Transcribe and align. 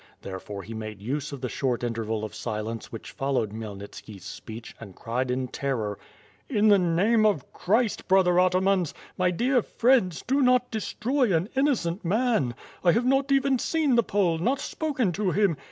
Therefore 0.23 0.63
he 0.63 0.73
mad6 0.73 0.99
use 0.99 1.31
of 1.31 1.41
the 1.41 1.47
short 1.47 1.83
interval 1.83 2.23
of 2.25 2.33
silence 2.33 2.91
which 2.91 3.11
followed 3.11 3.51
Khmyelnitski's 3.51 4.23
speech 4.25 4.75
and 4.79 4.95
cried 4.95 5.29
in 5.29 5.47
terror: 5.47 5.99
"In 6.49 6.69
the 6.69 6.79
name 6.79 7.23
of 7.23 7.53
Christ, 7.53 8.07
brother 8.07 8.37
atamans, 8.39 8.95
my 9.15 9.29
dear 9.29 9.61
friends, 9.61 10.23
do 10.25 10.41
not 10.41 10.71
destroy 10.71 11.31
an 11.37 11.49
innocent 11.55 12.03
man; 12.03 12.55
I 12.83 12.93
hdve 12.93 13.05
not 13.05 13.31
even 13.31 13.59
seen 13.59 13.93
the 13.93 14.01
Pole; 14.01 14.39
not 14.39 14.57
si)oken 14.57 15.13
to 15.13 15.29
him. 15.33 15.55